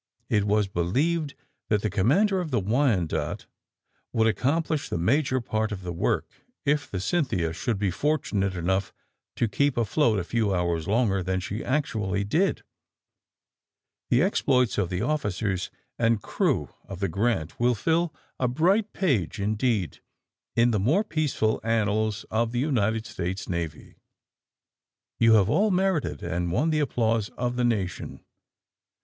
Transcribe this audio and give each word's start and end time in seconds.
It 0.31 0.45
was 0.45 0.67
believed 0.67 1.35
that 1.69 1.83
the 1.83 1.89
Commander 1.91 2.41
of 2.41 2.49
the 2.49 2.59
*Wyanoke' 2.59 3.45
would 4.11 4.25
ac 4.25 4.33
complish 4.43 4.89
the 4.89 4.97
major 4.97 5.39
part 5.39 5.71
of 5.71 5.83
the 5.83 5.91
work 5.93 6.25
if 6.65 6.89
the 6.89 6.99
* 6.99 6.99
Cynthia' 7.09 7.53
should 7.53 7.77
be 7.77 7.91
fortunate 7.91 8.55
enough 8.55 8.91
to 9.35 9.47
keep 9.47 9.77
afloat 9.77 10.17
a 10.17 10.23
few 10.23 10.55
hours 10.55 10.87
longer 10.87 11.21
than 11.21 11.39
she 11.39 11.63
actually 11.63 12.23
did. 12.23 12.63
The 14.09 14.23
exploits 14.23 14.79
of 14.79 14.89
the 14.89 15.03
officers 15.03 15.69
and 15.99 16.19
crew 16.19 16.69
of 16.87 16.99
the 16.99 17.07
* 17.07 17.07
Grant' 17.17 17.59
will 17.59 17.75
fill 17.75 18.11
a 18.39 18.47
bright 18.47 18.93
page 18.93 19.39
indeed 19.39 19.99
in 20.55 20.71
the 20.71 20.79
more 20.79 21.03
peaceful 21.03 21.61
annals 21.63 22.25
of 22.31 22.51
the 22.53 22.59
United 22.59 23.05
States 23.05 23.47
Navy. 23.47 23.97
You 25.19 25.33
have 25.33 25.47
all 25.47 25.69
merited 25.69 26.23
and 26.23 26.51
won 26.51 26.71
the 26.71 26.79
applause 26.79 27.29
of 27.37 27.55
the 27.55 27.63
Nation.'' 27.65 28.25